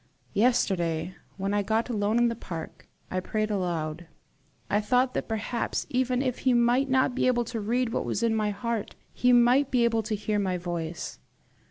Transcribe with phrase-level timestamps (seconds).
[0.33, 4.07] Yesterday, when I got alone in the park, I prayed aloud:
[4.67, 8.23] I thought that perhaps, even if he might not be able to read what was
[8.23, 11.19] in my heart, he might be able to hear my voice.